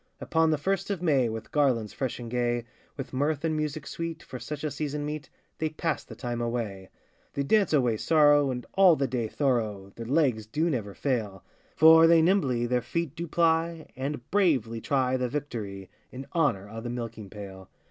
Upon 0.19 0.49
the 0.49 0.57
first 0.57 0.89
of 0.89 1.03
May, 1.03 1.29
With 1.29 1.51
garlands, 1.51 1.93
fresh 1.93 2.17
and 2.19 2.27
gay, 2.27 2.65
With 2.97 3.13
mirth 3.13 3.45
and 3.45 3.55
music 3.55 3.85
sweet, 3.85 4.23
for 4.23 4.39
such 4.39 4.63
a 4.63 4.71
season 4.71 5.05
meet, 5.05 5.29
They 5.59 5.69
pass 5.69 6.03
the 6.03 6.15
time 6.15 6.41
away. 6.41 6.89
They 7.35 7.43
dance 7.43 7.71
away 7.71 7.97
sorrow, 7.97 8.49
and 8.49 8.65
all 8.73 8.95
the 8.95 9.05
day 9.05 9.27
thorough 9.27 9.91
Their 9.95 10.07
legs 10.07 10.47
do 10.47 10.71
never 10.71 10.95
fail, 10.95 11.43
For 11.75 12.07
they 12.07 12.23
nimbly 12.23 12.65
their 12.65 12.81
feet 12.81 13.15
do 13.15 13.27
ply, 13.27 13.85
And 13.95 14.27
bravely 14.31 14.81
try 14.81 15.17
the 15.17 15.29
victory, 15.29 15.87
In 16.11 16.25
honour 16.33 16.67
o' 16.67 16.81
the 16.81 16.89
milking 16.89 17.29
pail. 17.29 17.69